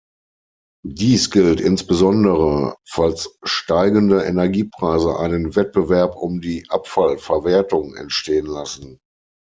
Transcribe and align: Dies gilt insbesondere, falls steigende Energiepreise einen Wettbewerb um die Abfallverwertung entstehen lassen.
Dies 0.87 1.29
gilt 1.29 1.61
insbesondere, 1.61 2.75
falls 2.89 3.37
steigende 3.43 4.23
Energiepreise 4.23 5.19
einen 5.19 5.55
Wettbewerb 5.55 6.15
um 6.15 6.41
die 6.41 6.65
Abfallverwertung 6.71 7.95
entstehen 7.95 8.47
lassen. 8.47 8.97